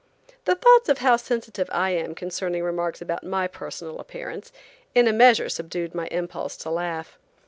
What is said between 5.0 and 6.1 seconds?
a measure subdued my